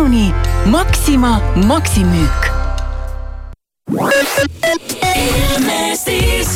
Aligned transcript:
sinuni 0.00 0.32
Maxima 0.70 1.42
maksimüük. 1.66 2.50
Ilmestis 5.02 6.48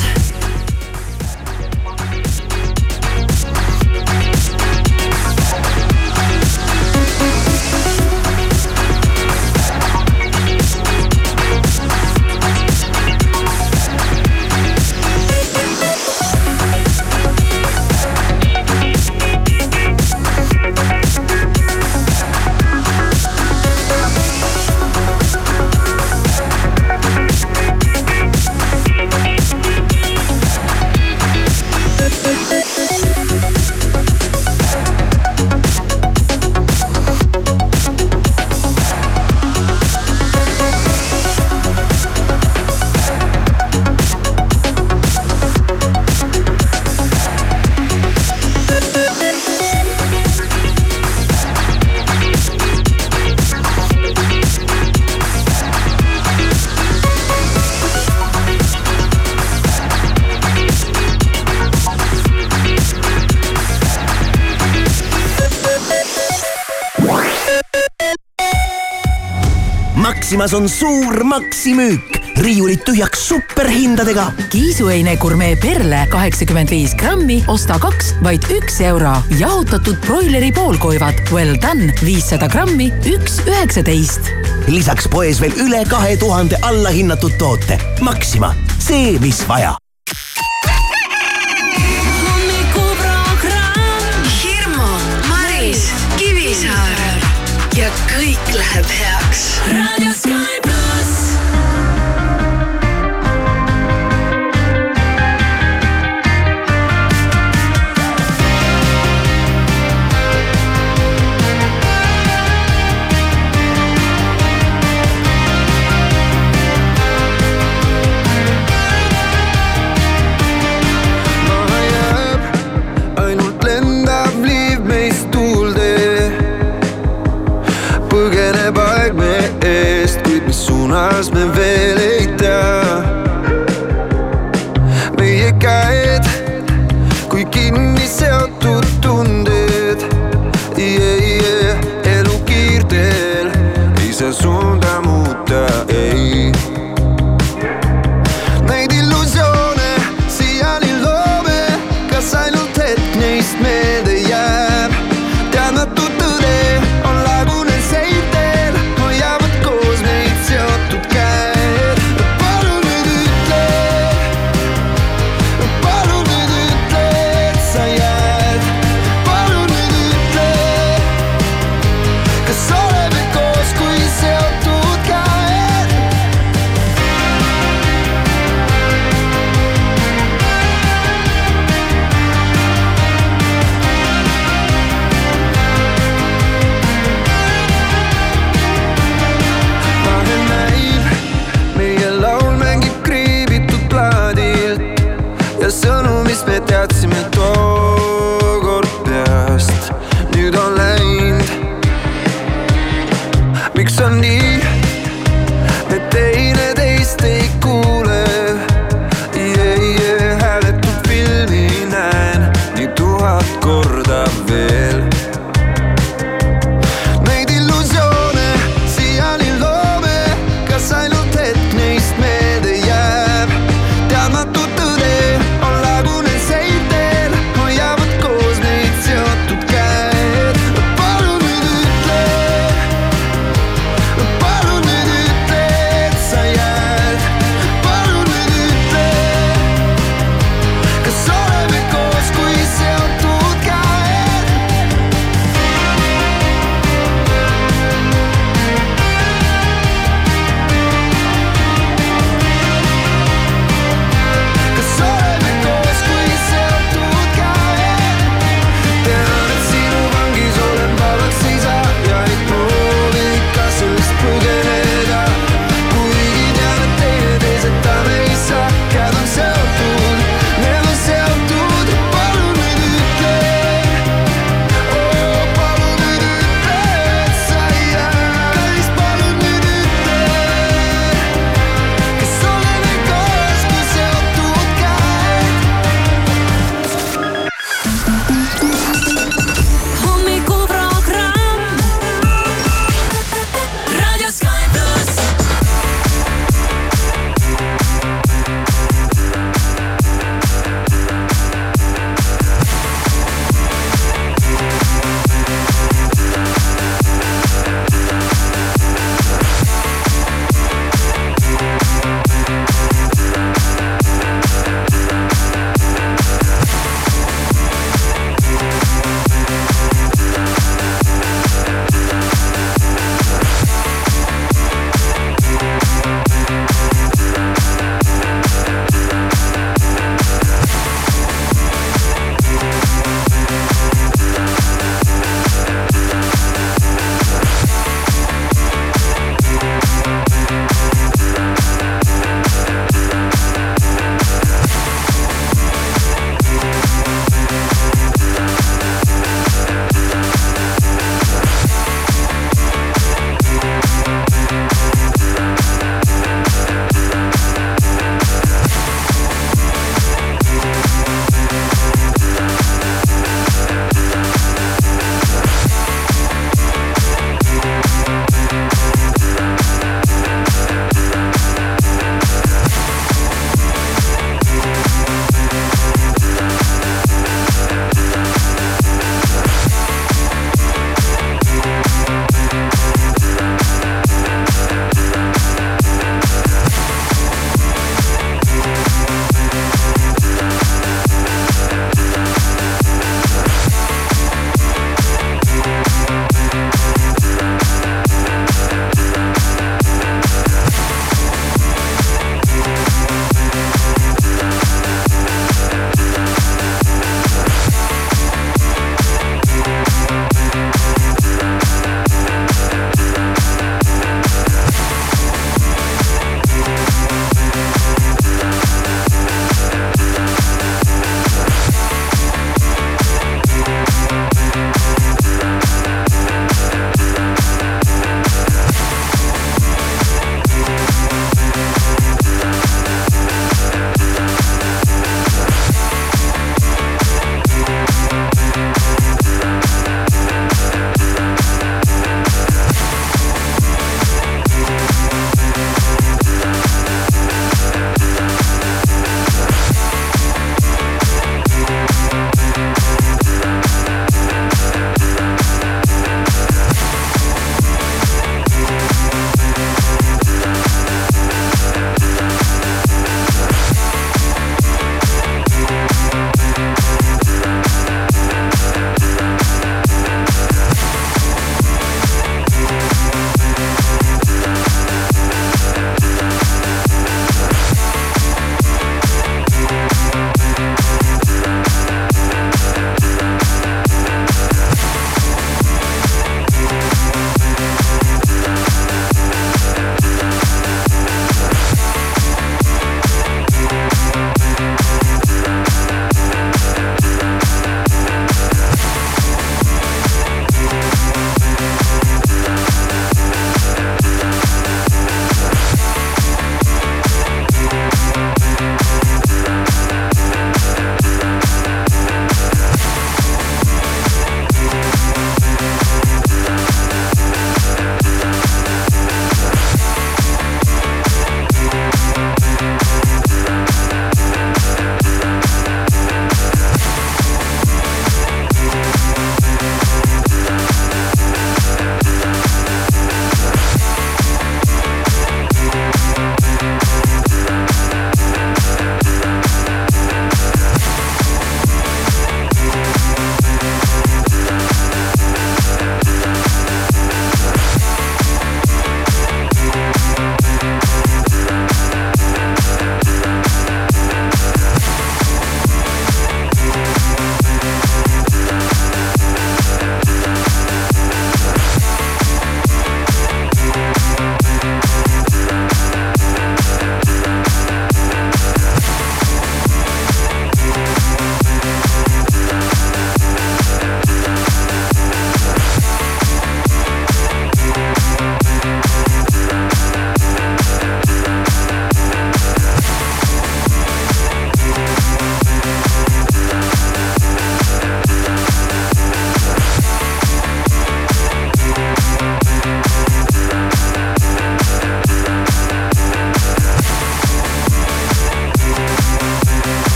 Maximas 70.35 70.55
on 70.55 70.69
suur 70.69 71.23
maksimüük 71.23 72.17
riiulid 72.43 72.81
tühjaks 72.83 73.21
superhindadega. 73.29 74.25
kiisuheine 74.51 75.15
gurmee 75.17 75.55
perle 75.63 76.01
kaheksakümmend 76.11 76.73
viis 76.75 76.97
grammi, 76.99 77.37
osta 77.47 77.77
kaks, 77.79 78.17
vaid 78.23 78.43
üks 78.51 78.81
euro. 78.83 79.13
jahutatud 79.39 80.03
broileri 80.07 80.51
poolkoivad 80.53 81.23
Well 81.31 81.55
Done 81.63 81.95
viissada 82.03 82.51
grammi, 82.51 82.91
üks 83.07 83.39
üheksateist. 83.47 84.33
lisaks 84.67 85.07
poes 85.09 85.39
veel 85.41 85.55
üle 85.69 85.85
kahe 85.87 86.17
tuhande 86.19 86.59
allahinnatud 86.63 87.39
toote. 87.39 87.79
Maxima, 88.03 88.55
see, 88.79 89.15
mis 89.23 89.47
vaja 89.49 89.77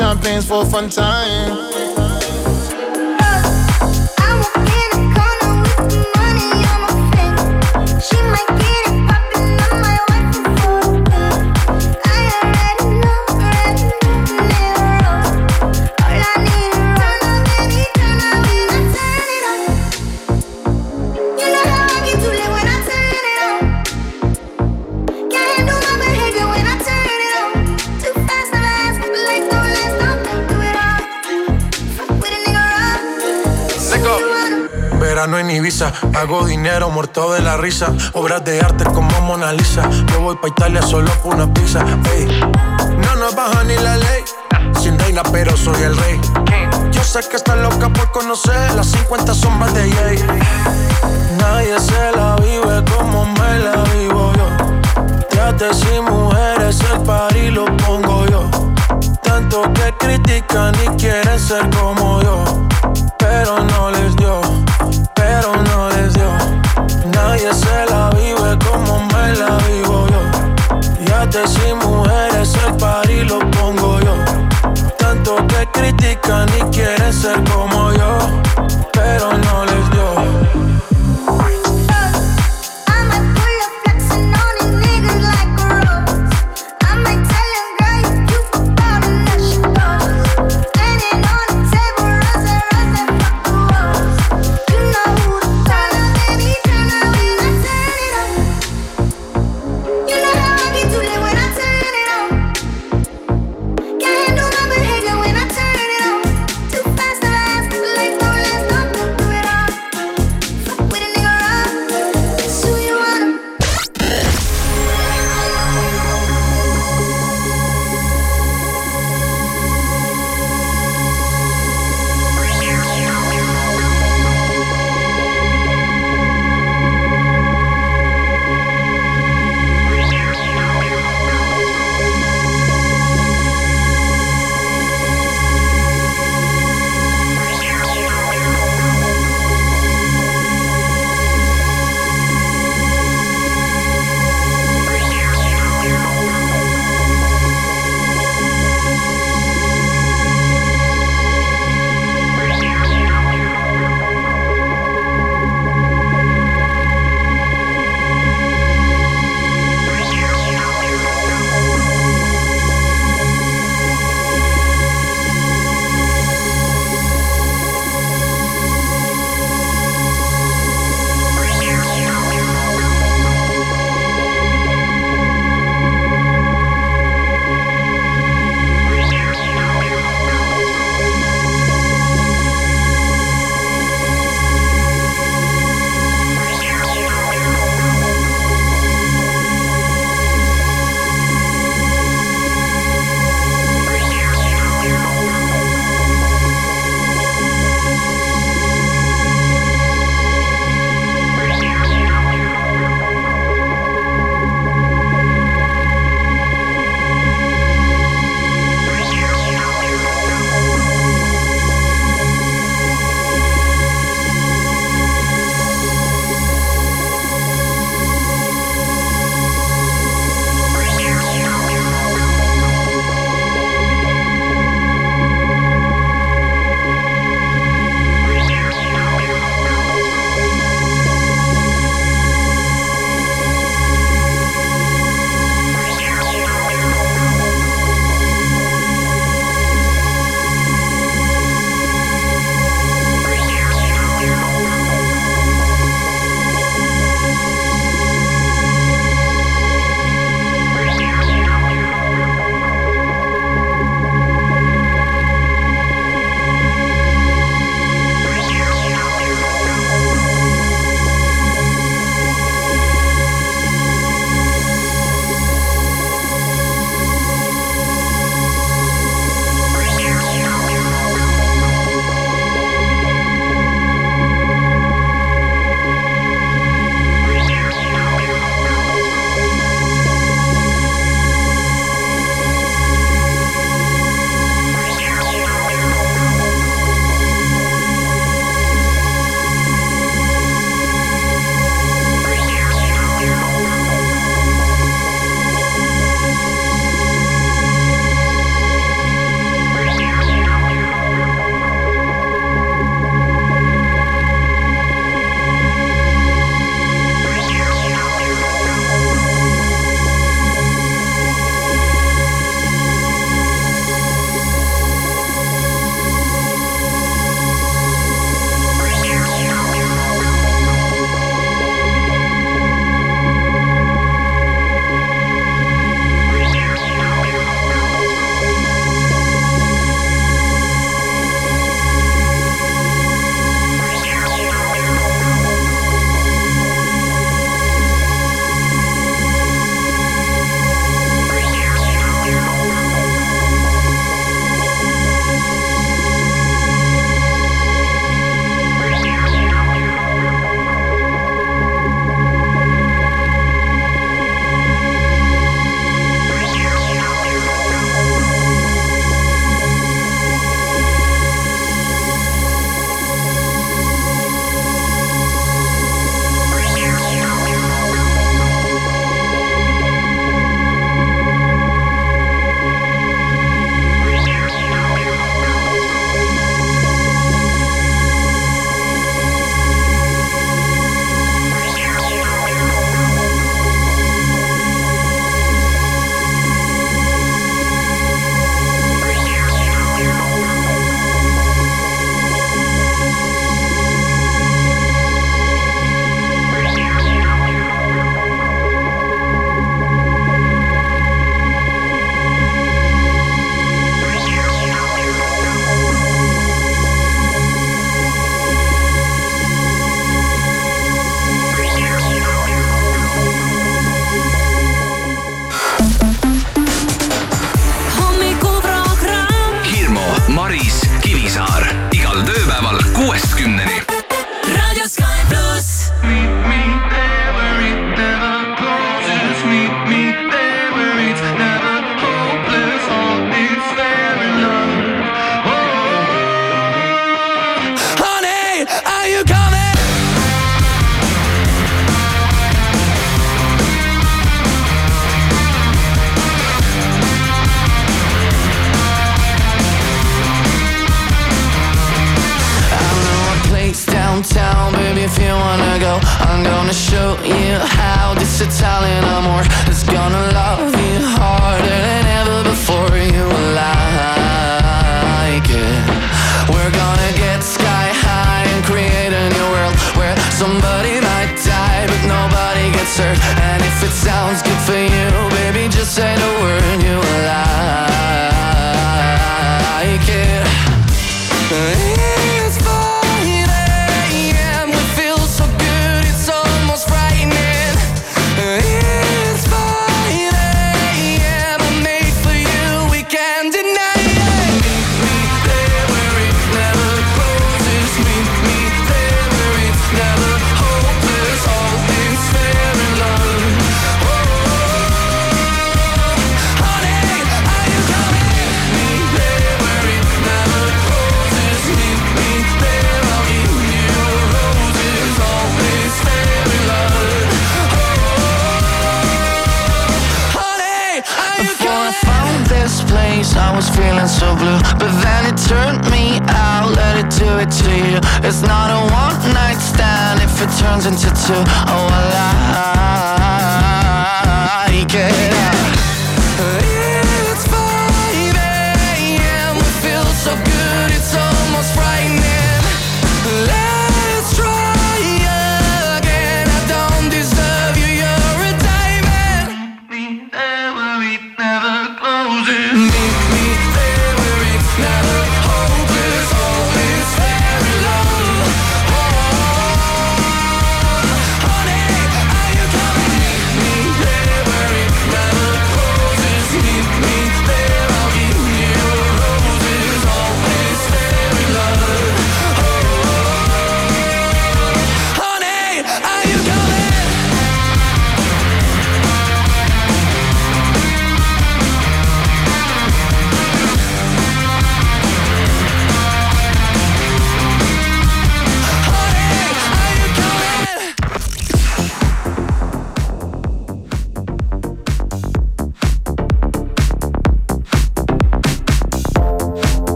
champagnes 0.00 0.46
for 0.46 0.64
fun 0.64 0.88
time. 0.88 1.89
Ibiza. 35.80 35.92
Hago 36.18 36.44
dinero 36.44 36.90
muerto 36.90 37.32
de 37.32 37.40
la 37.40 37.56
risa. 37.56 37.92
Obras 38.12 38.44
de 38.44 38.60
arte 38.60 38.84
como 38.84 39.20
Mona 39.22 39.52
Lisa. 39.52 39.88
Yo 40.12 40.20
voy 40.20 40.36
pa' 40.36 40.48
Italia 40.48 40.82
solo 40.82 41.10
por 41.22 41.34
una 41.34 41.52
pizza. 41.52 41.80
Ey. 42.14 42.26
No 42.98 43.16
nos 43.16 43.34
baja 43.34 43.64
ni 43.64 43.74
la 43.76 43.96
ley. 43.96 44.22
Sin 44.78 44.98
reina, 44.98 45.22
pero 45.32 45.56
soy 45.56 45.82
el 45.82 45.96
rey. 45.96 46.20
Yo 46.90 47.02
sé 47.02 47.20
que 47.30 47.36
está 47.36 47.56
loca 47.56 47.88
por 47.88 48.10
conocer 48.12 48.74
las 48.74 48.88
50 48.88 49.34
sombras 49.34 49.72
de 49.74 49.90
Jay. 49.90 50.18
Nadie 51.38 51.78
se 51.80 52.12
la 52.16 52.36
vive 52.36 52.84
como 52.92 53.24
me 53.24 53.58
la 53.60 53.82
vivo 53.94 54.32
yo. 54.34 55.26
Trates 55.30 55.82
y 55.96 56.00
mujeres, 56.00 56.78
el 56.92 57.00
par 57.02 57.34
y 57.34 57.50
lo 57.50 57.64
pongo 57.76 58.26
yo. 58.26 58.50
Tanto 59.22 59.62
que 59.72 59.94
critican 59.98 60.74
y 60.84 60.88
quieren 61.00 61.40
ser 61.40 61.68
como 61.70 62.22
yo. 62.22 62.44
Pero 63.18 63.64
no 63.64 63.90
les 63.90 64.16
dio 64.16 64.59
Nadie 67.42 67.54
se 67.54 67.86
la 67.86 68.10
vive 68.10 68.58
como 68.58 69.00
me 69.00 69.34
la 69.34 69.56
vivo 69.66 70.06
yo. 70.08 70.20
Ya 71.06 71.26
te 71.30 71.48
sin 71.48 71.78
mujeres 71.78 72.54
el 72.66 72.76
par 72.76 73.10
y 73.10 73.24
lo 73.24 73.38
pongo 73.50 73.98
yo. 74.00 74.14
Tanto 74.98 75.36
que 75.46 75.66
critican 75.72 76.50
y 76.50 76.60
quieren 76.70 77.12
ser 77.14 77.42
como 77.44 77.94
yo, 77.94 78.18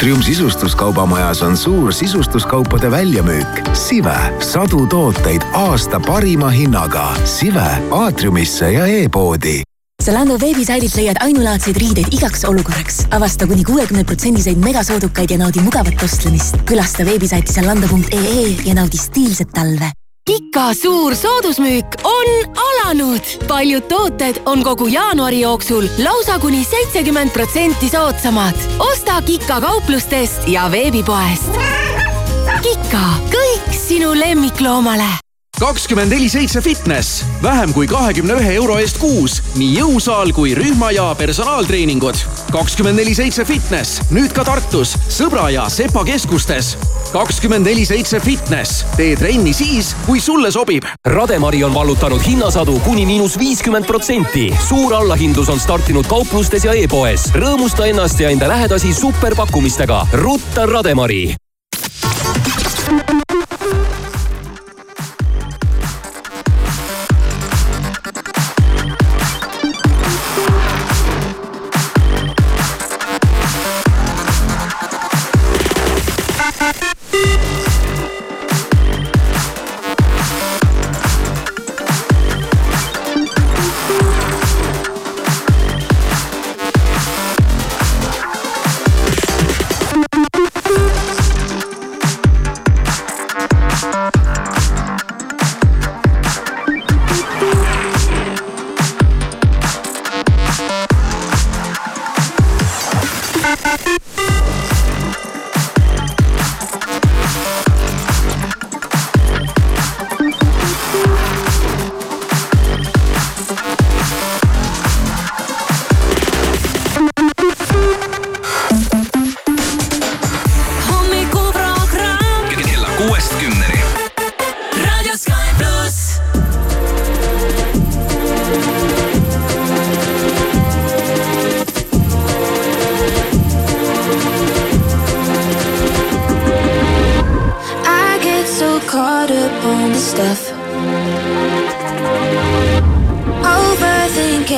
Atrium 0.00 0.22
sisustuskaubamajas 0.22 1.42
on 1.42 1.56
suur 1.56 1.92
sisustuskaupade 1.92 2.90
väljamüük. 2.90 3.48
Sive, 3.72 4.16
sadu 4.40 4.86
tooteid 4.86 5.42
aasta 5.52 6.00
parima 6.00 6.48
hinnaga. 6.48 7.12
Sive 7.24 7.66
Aatriumisse 7.90 8.72
ja 8.72 8.86
e-poodi. 8.86 9.60
Zalando 10.04 10.40
veebisaidilt 10.40 10.96
leiad 10.96 11.20
ainulaadseid 11.20 11.76
riideid 11.76 12.16
igaks 12.16 12.44
olukorraks. 12.44 13.06
avasta 13.10 13.46
kuni 13.46 13.64
kuuekümne 13.64 14.04
protsendiseid 14.04 14.56
megasoodukaid 14.56 15.30
ja 15.30 15.38
naudi 15.38 15.60
mugavat 15.60 16.02
ostlemist. 16.02 16.56
külasta 16.64 17.04
veebisaiti 17.04 17.52
zalando.ee 17.52 18.56
ja 18.64 18.74
naudi 18.74 18.96
stiilset 18.96 19.52
talve. 19.52 19.92
Kika 20.24 20.74
suur 20.82 21.14
soodusmüük 21.14 21.86
on 22.04 22.28
alanud 22.56 22.69
saanud. 22.90 23.46
paljud 23.48 23.82
tooted 23.88 24.42
on 24.46 24.62
kogu 24.62 24.86
jaanuari 24.86 25.40
jooksul 25.40 25.84
lausa 26.04 26.38
kuni 26.38 26.64
seitsekümmend 26.64 27.30
protsenti 27.30 27.88
soodsamad. 27.88 28.54
osta 28.78 29.22
Kika 29.22 29.60
kauplustest 29.60 30.48
ja 30.48 30.70
veebipoest. 30.70 31.54
Kika, 32.62 33.06
kõik 33.30 33.72
sinu 33.88 34.14
lemmikloomale 34.14 35.29
kakskümmend 35.60 36.12
neli 36.12 36.28
seitse 36.32 36.60
fitness, 36.60 37.24
vähem 37.42 37.72
kui 37.76 37.86
kahekümne 37.86 38.38
ühe 38.40 38.54
euro 38.56 38.78
eest 38.80 38.96
kuus, 38.96 39.40
nii 39.58 39.74
jõusaal 39.76 40.32
kui 40.32 40.54
rühma 40.56 40.88
ja 40.96 41.10
personaaltreeningud. 41.18 42.16
kakskümmend 42.52 42.96
neli 42.96 43.12
seitse 43.14 43.44
fitness, 43.44 44.00
nüüd 44.10 44.32
ka 44.32 44.44
Tartus, 44.44 44.94
Sõbra 45.12 45.50
ja 45.52 45.68
Sepa 45.68 46.04
keskustes. 46.04 46.78
kakskümmend 47.12 47.68
neli 47.68 47.84
seitse 47.84 48.20
fitness, 48.20 48.86
tee 48.96 49.16
trenni 49.16 49.52
siis, 49.52 49.94
kui 50.06 50.20
sulle 50.20 50.50
sobib. 50.50 50.84
Rademari 51.04 51.64
on 51.64 51.74
vallutanud 51.74 52.24
hinnasadu 52.26 52.80
kuni 52.80 53.06
miinus 53.06 53.38
viiskümmend 53.38 53.84
protsenti. 53.84 54.54
suur 54.68 54.94
allahindlus 54.94 55.48
on 55.48 55.60
startinud 55.60 56.06
kauplustes 56.06 56.64
ja 56.64 56.72
e-poes. 56.72 57.32
rõõmusta 57.34 57.84
ennast 57.84 58.20
ja 58.20 58.30
enda 58.30 58.48
lähedasi 58.48 58.94
superpakkumistega. 58.94 60.06
rutta 60.12 60.66
Rademari. 60.66 61.34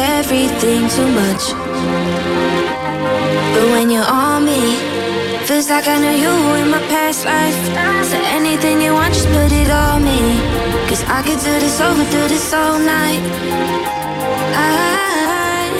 everything 0.03 0.89
too 0.89 1.07
much. 1.23 1.55
But 3.55 3.67
when 3.73 3.91
you're 3.91 4.11
on 4.11 4.45
me, 4.45 4.77
feels 5.47 5.69
like 5.71 5.87
I 5.87 5.99
know 5.99 6.15
you 6.25 6.33
in 6.61 6.71
my 6.71 6.83
past 6.89 7.25
life. 7.25 7.59
So 8.11 8.17
anything 8.39 8.83
you 8.83 8.93
want, 8.93 9.15
just 9.15 9.29
put 9.29 9.53
it 9.53 9.71
on 9.71 10.03
me. 10.05 10.21
Cause 10.89 11.03
I 11.07 11.23
could 11.23 11.39
do 11.39 11.55
this 11.65 11.81
over, 11.81 12.05
do 12.11 12.23
this 12.29 12.53
all 12.53 12.79
night. 12.79 13.23
I, 14.55 15.71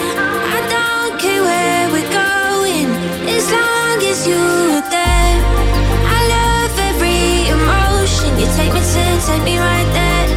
I 0.55 0.59
don't 0.75 1.19
care 1.19 1.43
where 1.49 1.85
we're 1.93 2.13
going, 2.25 2.87
as 3.27 3.45
long 3.51 3.97
as 4.11 4.27
you're 4.27 4.81
there. 4.95 5.35
I 6.17 6.19
love 6.37 6.73
every 6.91 7.49
emotion. 7.55 8.29
You 8.39 8.47
take 8.57 8.73
me 8.73 8.81
to, 8.81 9.03
take 9.27 9.43
me 9.43 9.57
right 9.59 9.89
there. 9.93 10.32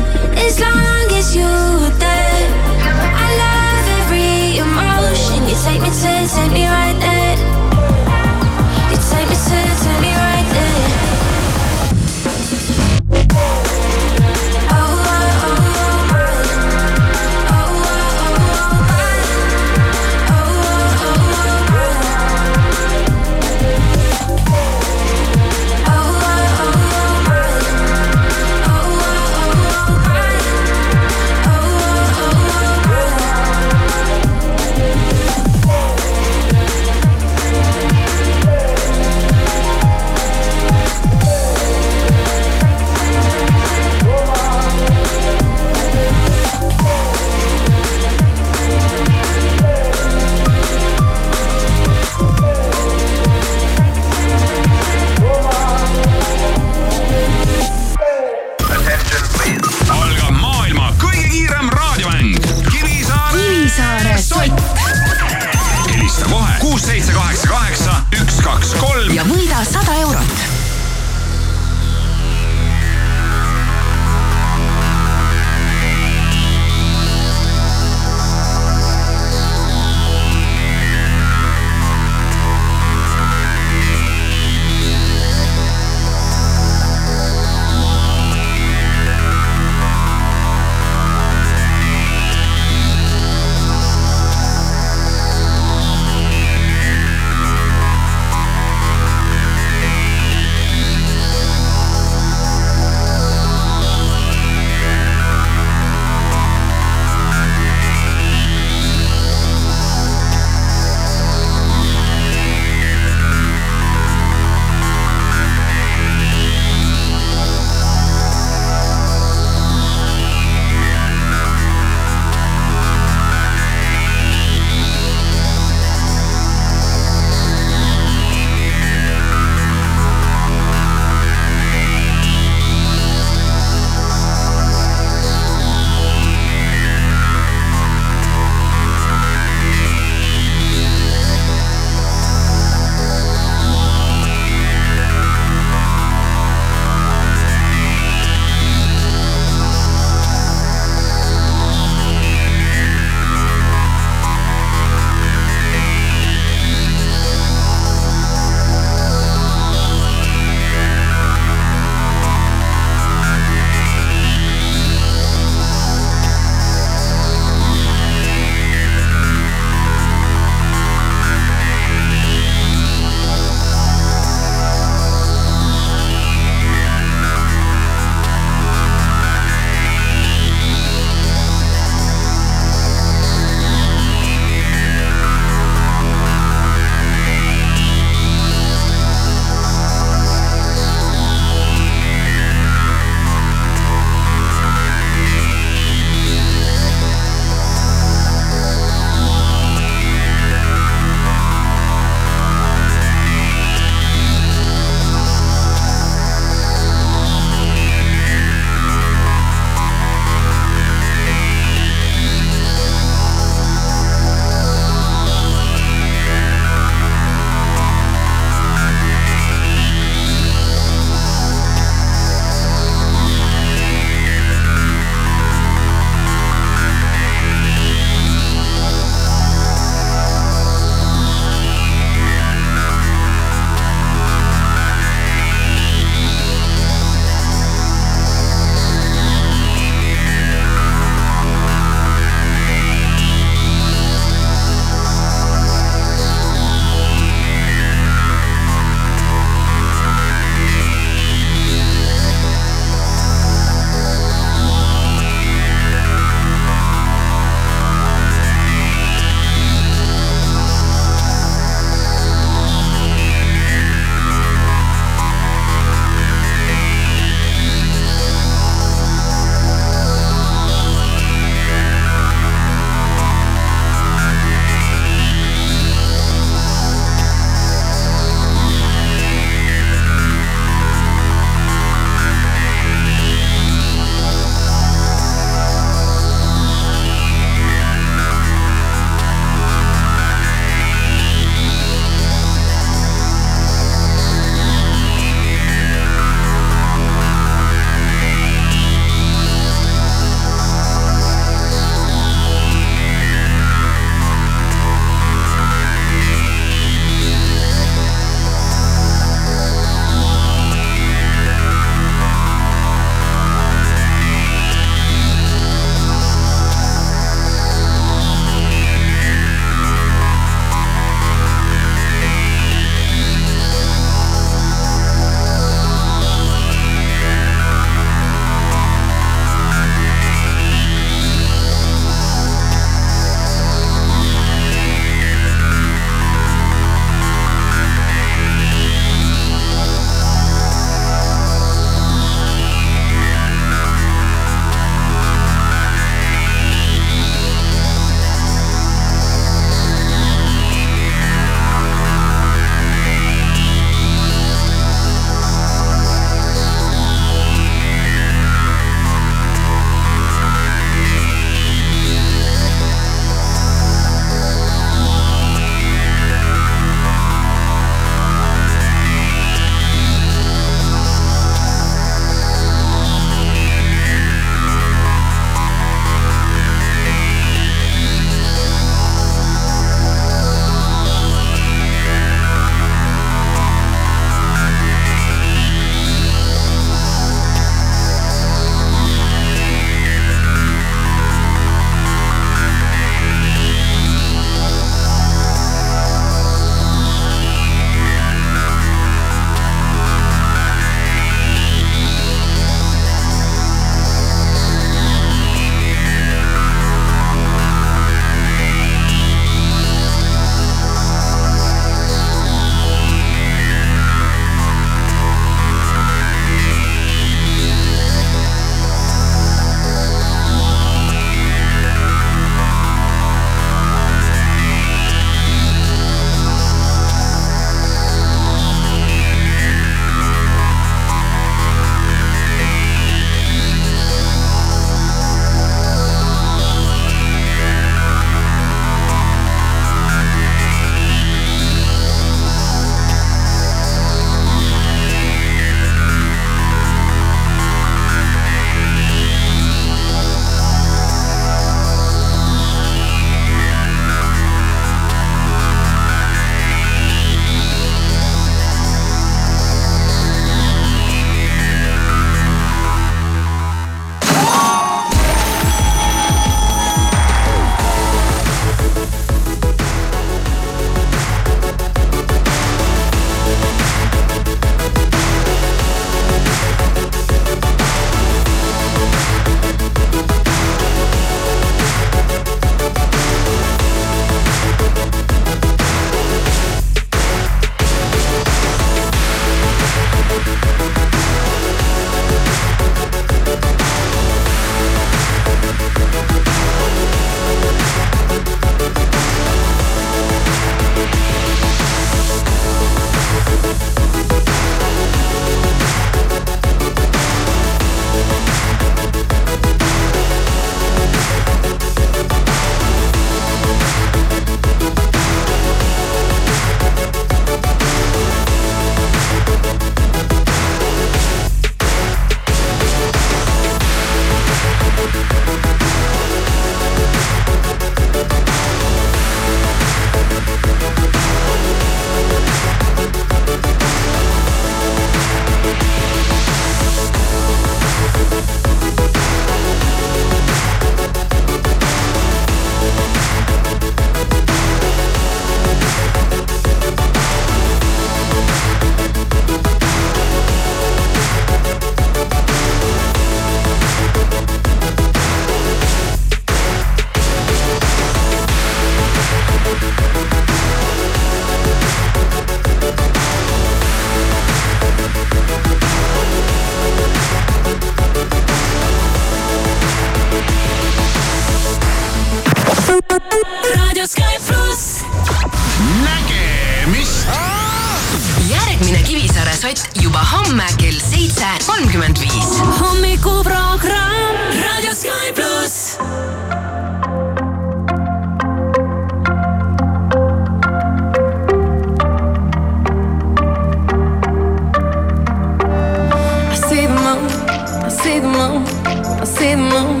same 599.52 599.64
moon. 599.64 600.00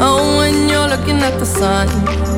Oh, 0.00 0.36
when 0.38 0.68
you're 0.68 0.88
looking 0.88 1.18
at 1.22 1.38
the 1.38 1.46
sun. 1.46 2.31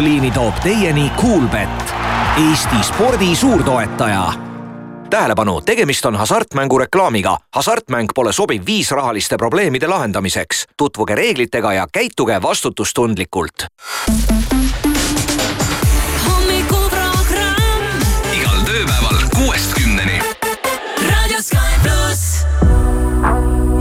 toetusliini 0.00 0.30
toob 0.30 0.54
teieni 0.62 1.12
Kuulbett 1.16 1.86
cool, 1.86 2.50
Eesti 2.50 2.76
spordi 2.82 3.36
suurtoetaja. 3.36 4.32
tähelepanu, 5.10 5.60
tegemist 5.60 6.06
on 6.06 6.16
hasartmängureklaamiga. 6.16 7.36
hasartmäng 7.54 8.08
pole 8.14 8.32
sobiv 8.32 8.62
viis 8.66 8.90
rahaliste 8.90 9.36
probleemide 9.36 9.86
lahendamiseks. 9.86 10.66
tutvuge 10.76 11.14
reeglitega 11.14 11.72
ja 11.72 11.86
käituge 11.92 12.42
vastutustundlikult. 12.42 13.66
hommikuprogramm 16.28 18.00
igal 18.32 18.60
tööpäeval 18.64 19.18
kuuest 19.36 19.74
kümneni. 19.74 20.22
Radio 21.10 21.42
Sky 21.42 21.80
pluss. 21.82 22.46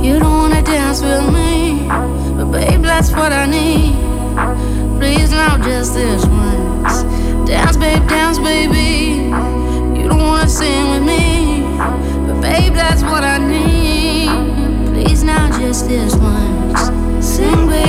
You 0.04 0.20
don't 0.20 0.42
wanna 0.42 0.62
dance 0.66 1.06
with 1.06 1.32
me, 1.32 1.88
but 2.36 2.52
babe, 2.52 2.88
that's 2.88 3.12
what 3.16 3.32
I 3.32 3.48
need. 3.48 4.09
please, 5.10 5.32
not 5.32 5.60
just 5.62 5.96
this 5.96 6.24
once. 6.26 7.04
Dance, 7.50 7.78
babe, 7.78 8.08
dance, 8.08 8.38
baby. 8.38 9.30
You 10.00 10.08
don't 10.08 10.20
wanna 10.20 10.48
sing 10.48 10.92
with 10.92 11.04
me, 11.04 11.62
but 12.28 12.40
babe, 12.42 12.74
that's 12.74 13.02
what 13.02 13.24
I 13.24 13.40
need. 13.40 14.30
Please, 14.94 15.24
not 15.24 15.52
just 15.60 15.88
this 15.88 16.16
once. 16.16 17.26
Sing, 17.26 17.68
baby. 17.68 17.89